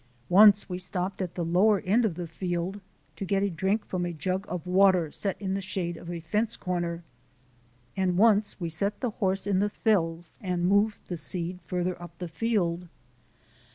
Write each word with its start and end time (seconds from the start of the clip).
Once 0.29 0.67
we 0.67 0.79
stopped 0.79 1.21
at 1.21 1.35
the 1.35 1.45
lower 1.45 1.79
end 1.81 2.05
of 2.05 2.15
the 2.15 2.25
field 2.25 2.81
to 3.15 3.23
get 3.23 3.43
a 3.43 3.51
drink 3.51 3.85
from 3.85 4.03
a 4.03 4.11
jug 4.11 4.47
of 4.49 4.65
water 4.65 5.11
set 5.11 5.39
in 5.39 5.53
the 5.53 5.61
shade 5.61 5.95
of 5.95 6.09
a 6.09 6.19
fence 6.21 6.57
corner, 6.57 7.03
and 7.95 8.17
once 8.17 8.59
we 8.59 8.67
set 8.67 8.99
the 8.99 9.11
horse 9.11 9.45
in 9.45 9.59
the 9.59 9.69
thills 9.69 10.39
and 10.41 10.65
moved 10.65 11.05
the 11.07 11.17
seed 11.17 11.61
farther 11.61 12.01
up 12.01 12.17
the 12.17 12.27
field. 12.27 12.87